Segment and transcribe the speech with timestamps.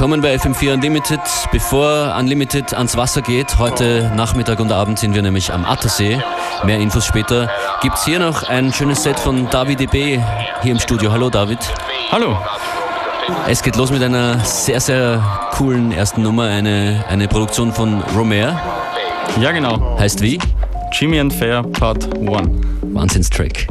[0.00, 1.20] Willkommen bei FM4 Unlimited.
[1.52, 6.18] Bevor Unlimited ans Wasser geht, heute Nachmittag und Abend sind wir nämlich am Attersee.
[6.64, 7.50] Mehr Infos später.
[7.82, 10.18] Gibt es hier noch ein schönes Set von David E.B.
[10.62, 11.12] hier im Studio.
[11.12, 11.58] Hallo David.
[12.10, 12.38] Hallo.
[13.46, 18.58] Es geht los mit einer sehr, sehr coolen ersten Nummer, eine, eine Produktion von Romer.
[19.38, 19.98] Ja, genau.
[19.98, 20.38] Heißt wie?
[20.92, 22.48] Jimmy and Fair Part 1.
[22.94, 23.66] Wahnsinnstrack.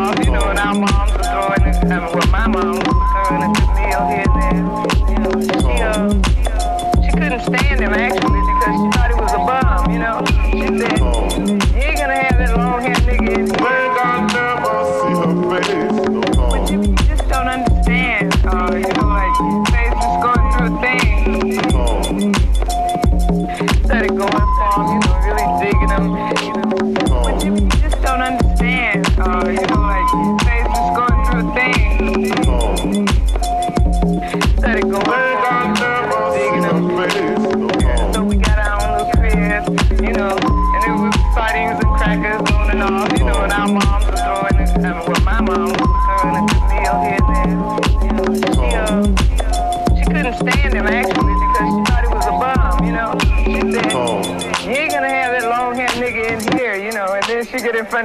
[0.00, 3.09] You know what our moms are throwing and what my mom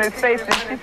[0.05, 0.75] his face and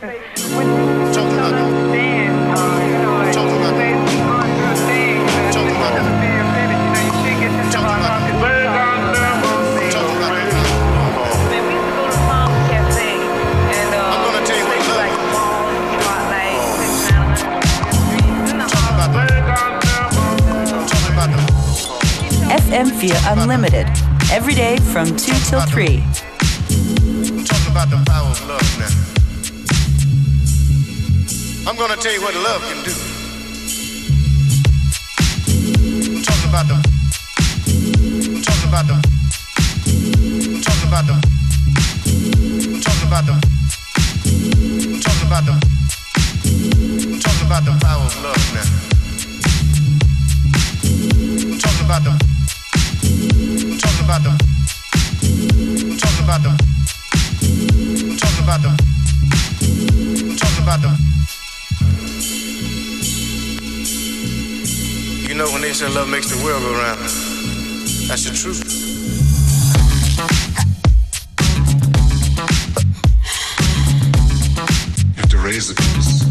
[22.72, 23.87] M4 Unlimited,
[24.32, 25.15] every day from 2
[25.47, 26.22] till 3.
[31.72, 32.93] I'm gonna tell you what love can do.
[36.12, 36.75] I'm Talking about the
[38.28, 38.93] I'm talking about the
[40.53, 41.16] I'm talking about the
[42.69, 43.32] I'm talking about the
[44.84, 45.53] I'm talking about the
[47.09, 48.69] I'm talking about the power of love now.
[51.56, 52.12] Talking about the
[53.81, 54.37] Talk about them.
[55.97, 56.56] Talk about them.
[58.19, 58.77] Talk about them.
[60.37, 61.02] Talk about them.
[65.32, 66.98] You know when they say love makes the world go round,
[68.06, 68.60] that's the truth.
[75.09, 76.22] You have to raise the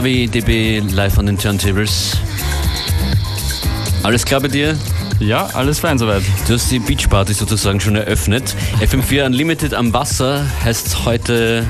[0.00, 2.16] Und Davi DB live an den Turntables.
[4.02, 4.74] Alles klar bei dir?
[5.18, 6.22] Ja, alles fein soweit.
[6.48, 8.56] Du hast die Beachparty sozusagen schon eröffnet.
[8.80, 11.66] FM4 Unlimited am Wasser heißt heute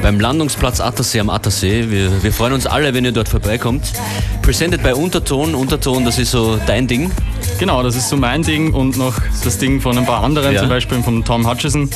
[0.00, 1.90] beim Landungsplatz Attersee am Attersee.
[1.90, 3.92] Wir, wir freuen uns alle, wenn ihr dort vorbeikommt.
[4.40, 5.54] Presented bei Unterton.
[5.54, 7.10] Unterton, das ist so dein Ding.
[7.58, 10.60] Genau, das ist so mein Ding und noch das Ding von ein paar anderen, Ja.
[10.60, 11.90] zum Beispiel von Tom Hutchison.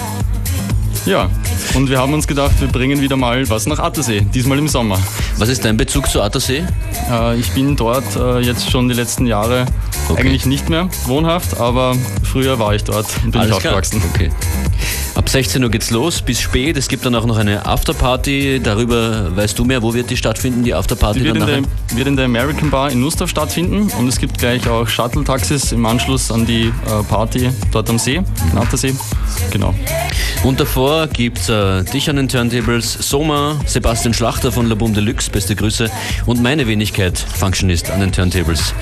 [1.06, 1.30] Ja,
[1.74, 4.98] und wir haben uns gedacht, wir bringen wieder mal was nach Attersee, diesmal im Sommer.
[5.38, 6.64] Was ist dein Bezug zu Attersee?
[7.10, 9.66] Äh, ich bin dort äh, jetzt schon die letzten Jahre
[10.08, 10.20] Okay.
[10.20, 13.74] eigentlich nicht mehr wohnhaft, aber früher war ich dort und bin ich Alles klar.
[13.74, 14.02] aufgewachsen.
[14.12, 14.30] Okay.
[15.14, 16.76] Ab 16 Uhr geht's los, bis spät.
[16.76, 18.60] Es gibt dann auch noch eine Afterparty.
[18.60, 19.80] Darüber weißt du mehr.
[19.80, 21.20] Wo wird die stattfinden, die Afterparty?
[21.20, 24.18] Die wird dann in, der, wird in der American Bar in Nussdorf stattfinden und es
[24.18, 28.92] gibt gleich auch Shuttle-Taxis im Anschluss an die äh, Party dort am See, in Attersee.
[29.50, 29.72] Genau.
[30.42, 35.30] Und davor gibt's äh, dich an den Turntables, Soma, Sebastian Schlachter von La Boom Deluxe,
[35.30, 35.90] beste Grüße,
[36.26, 38.74] und meine Wenigkeit, Functionist an den Turntables.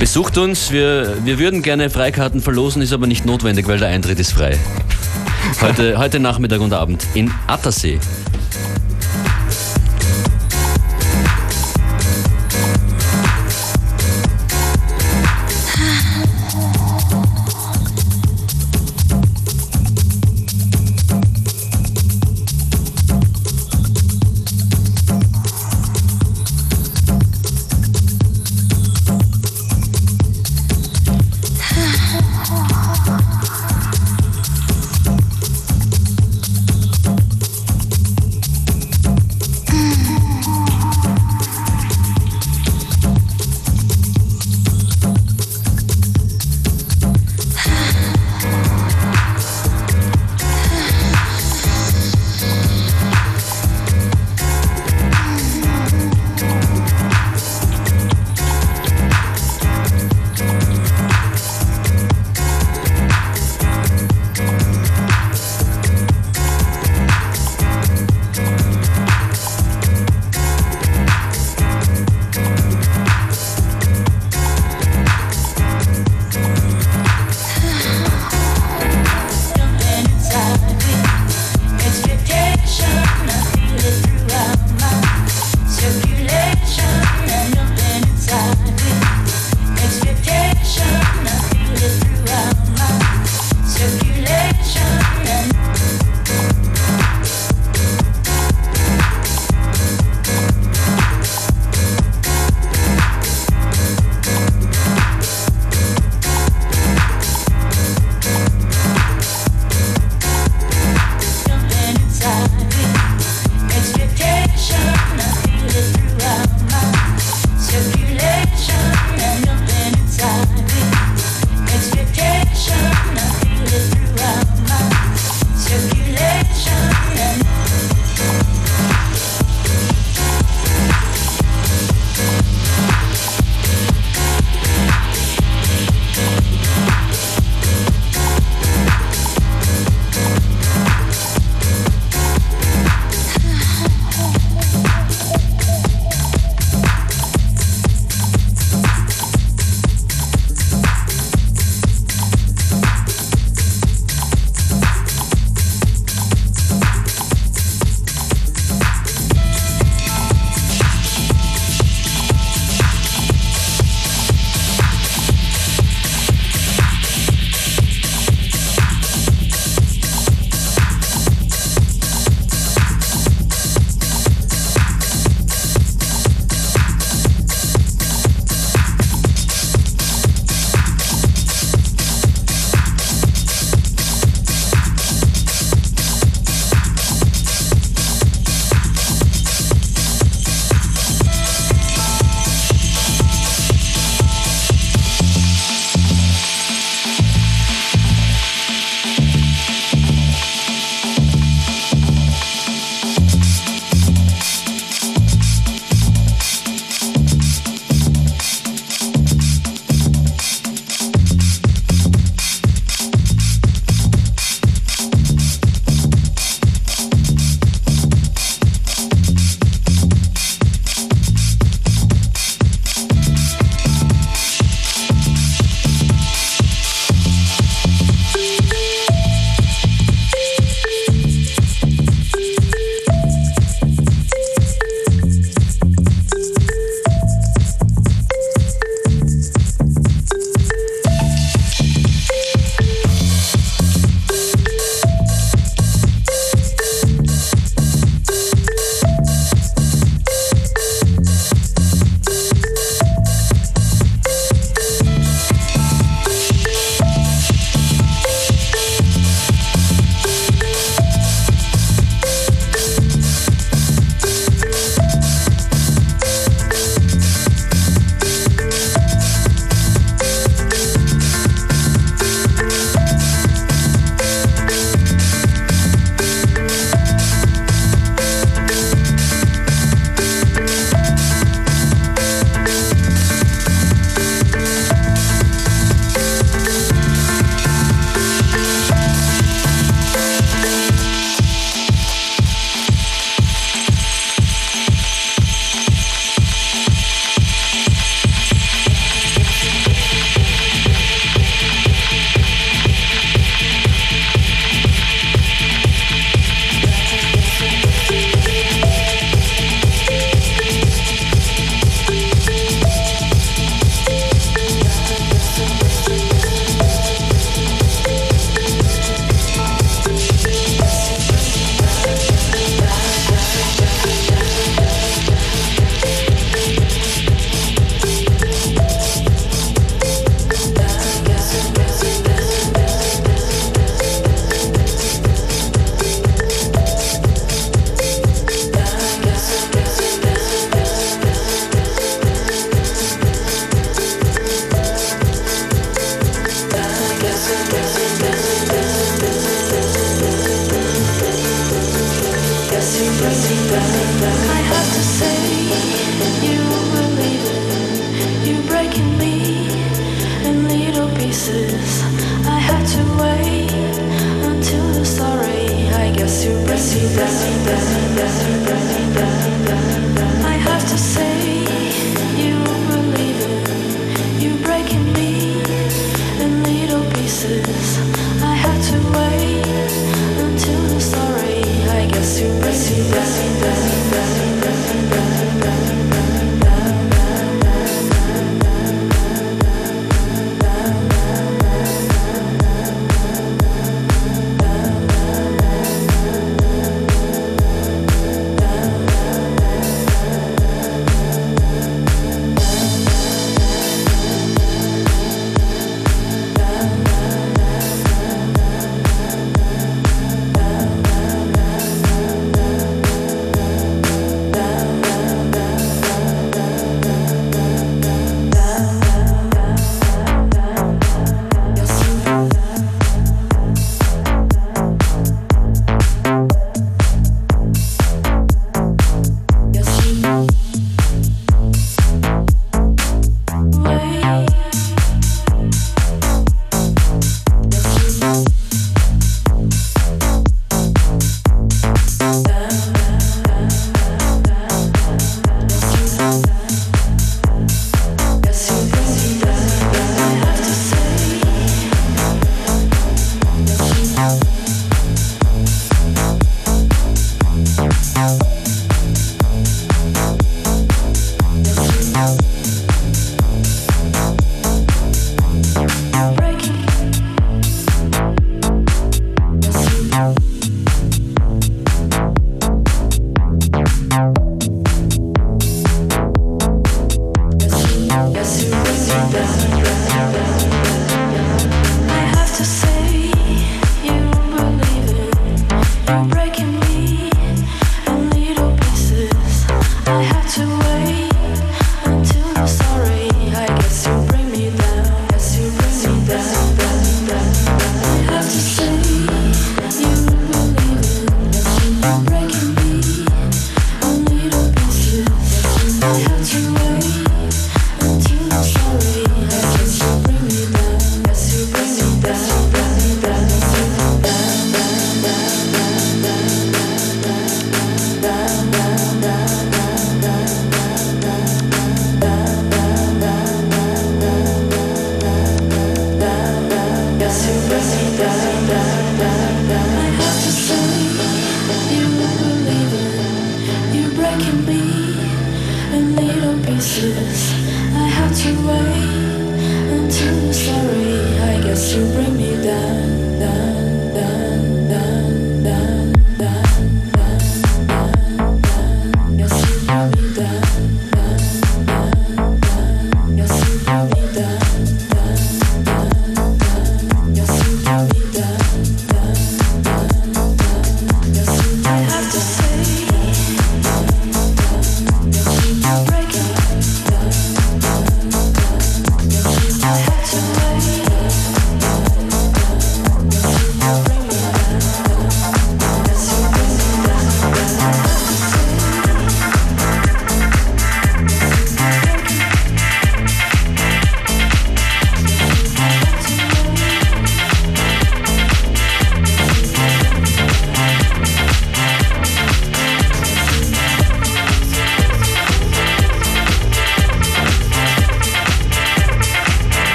[0.00, 4.18] Besucht uns, wir, wir würden gerne Freikarten verlosen, ist aber nicht notwendig, weil der Eintritt
[4.18, 4.58] ist frei.
[5.60, 7.98] Heute, heute Nachmittag und Abend in Attersee.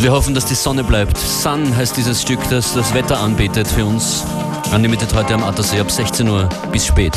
[0.00, 1.18] Und wir hoffen, dass die Sonne bleibt.
[1.18, 4.24] Sun heißt dieses Stück, das das Wetter anbetet für uns.
[4.72, 7.12] Unlimited heute am Attersee ab 16 Uhr bis spät.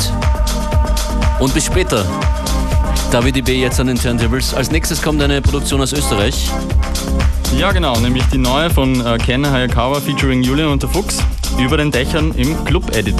[1.38, 2.04] Und bis später.
[3.10, 4.52] David IB jetzt an den Turntables.
[4.52, 6.50] Als nächstes kommt eine Produktion aus Österreich.
[7.58, 11.16] Ja, genau, nämlich die neue von äh, Ken Hayakawa featuring Julian und der Fuchs
[11.58, 13.16] über den Dächern im Club Edit.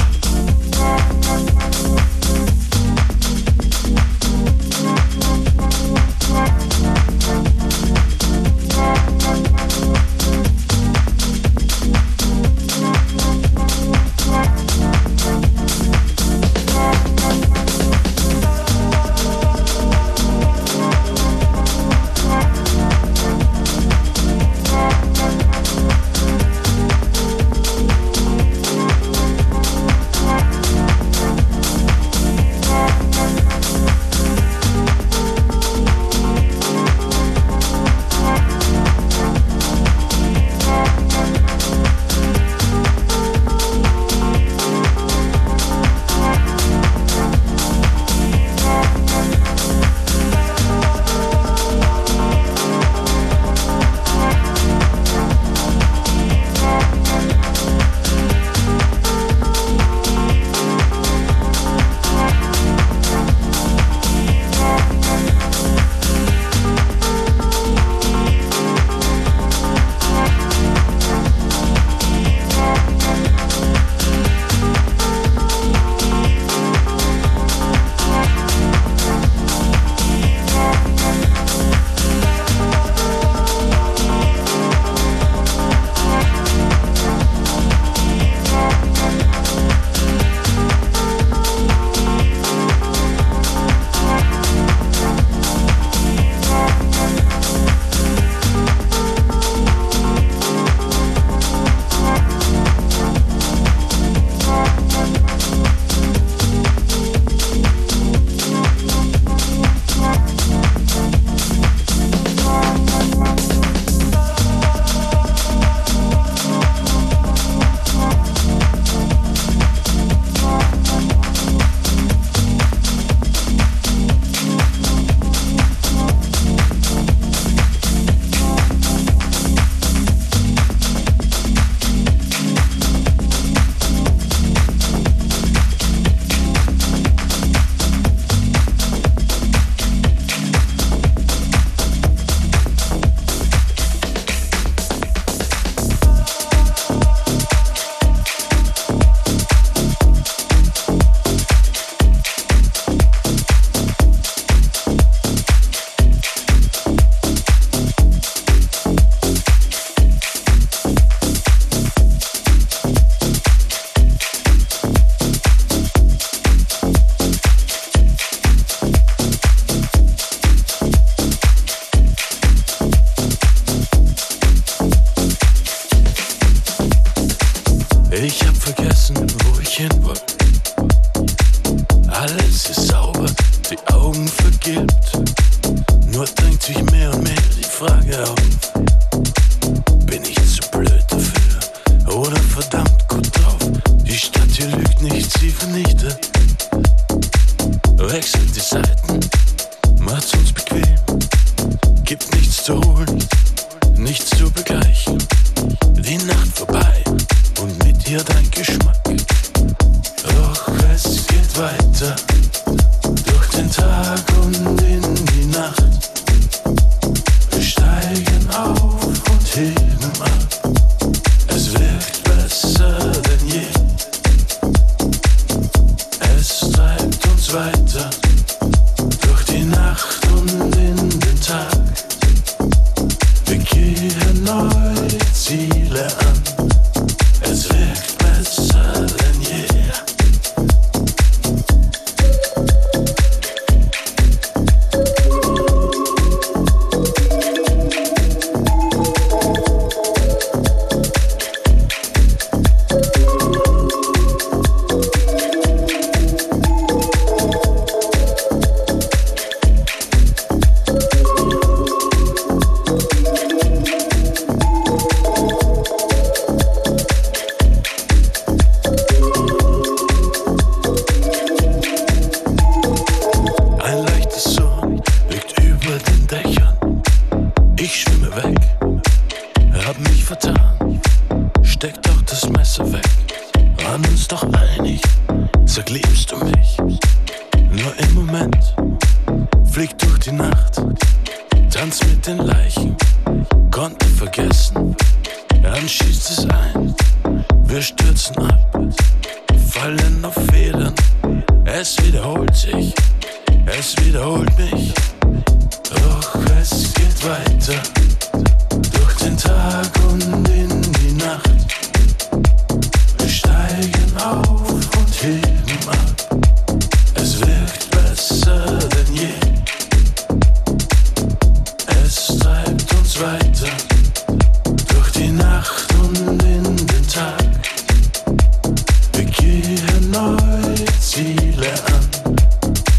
[330.11, 332.35] Neue Ziele an.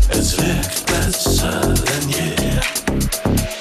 [0.10, 3.55] Es wirkt besser denn je.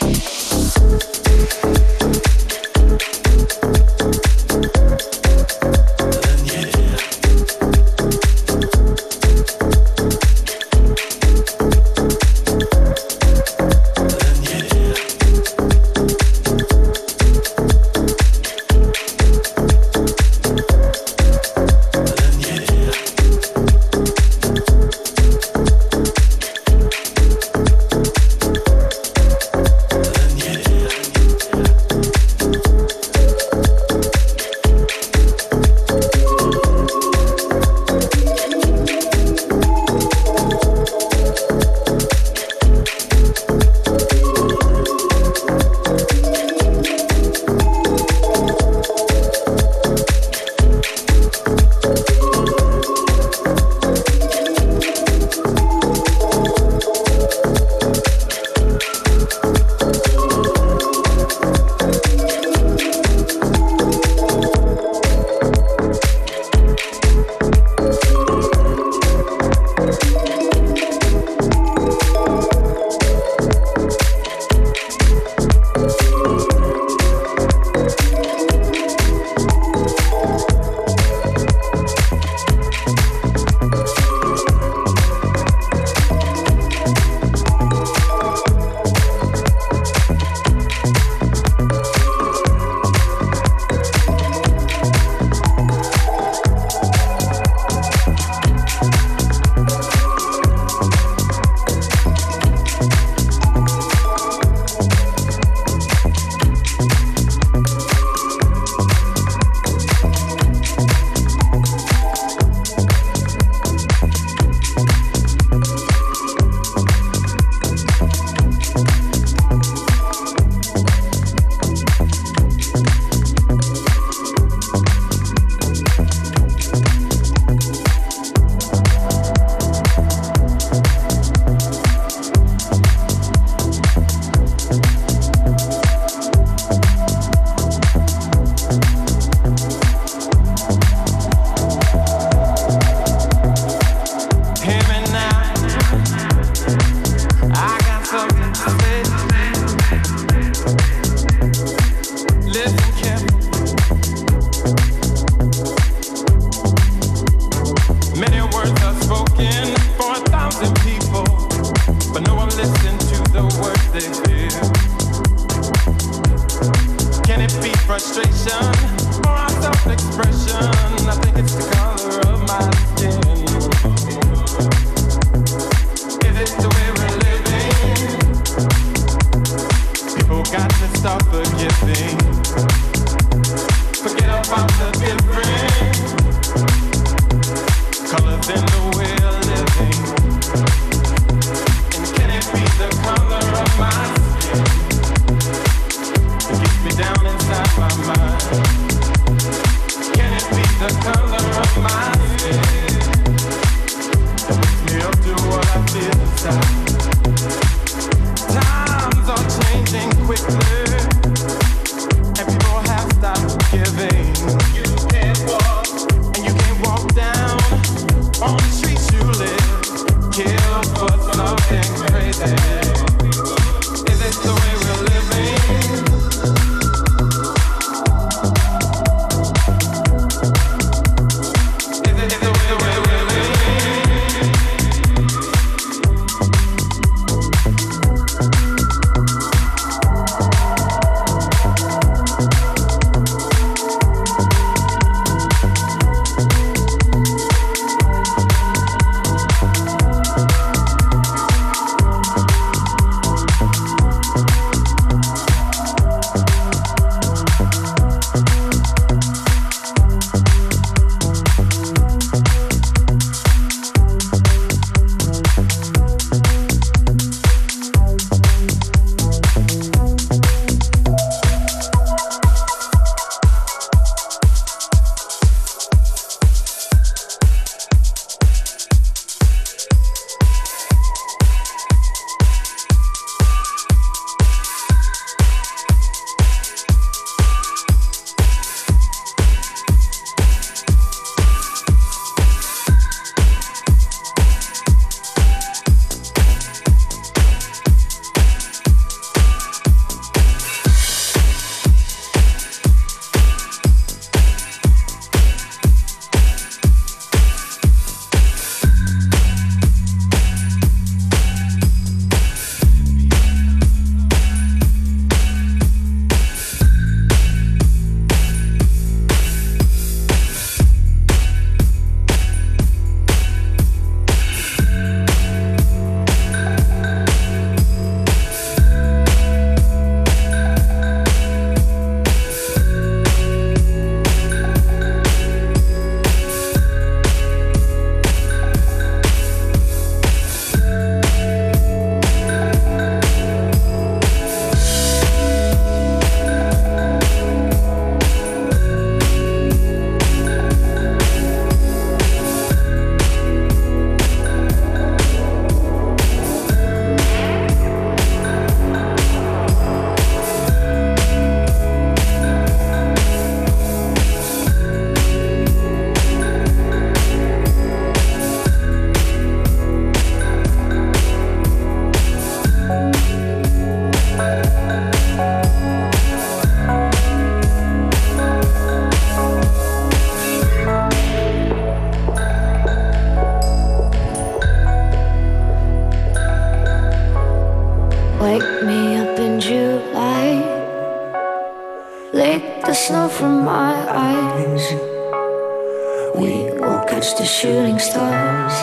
[396.34, 398.74] We will catch the shooting stars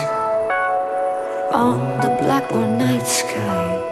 [1.52, 3.91] on the blackboard night sky.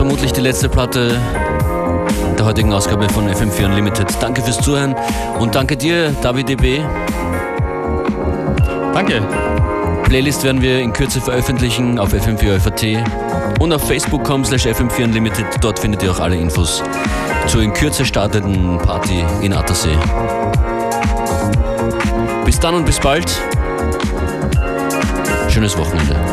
[0.00, 1.20] Vermutlich die letzte Platte
[2.38, 4.06] der heutigen Ausgabe von FM4 Unlimited.
[4.18, 4.96] Danke fürs Zuhören
[5.38, 6.80] und danke dir, David DB.
[8.94, 9.20] Danke.
[10.04, 13.04] Playlist werden wir in Kürze veröffentlichen auf fm4
[13.60, 15.44] und auf facebook.com slash fm4 Unlimited.
[15.60, 16.82] Dort findet ihr auch alle Infos
[17.46, 19.98] zur in Kürze startenden Party in Attersee.
[22.46, 23.30] Bis dann und bis bald.
[25.50, 26.29] Schönes Wochenende.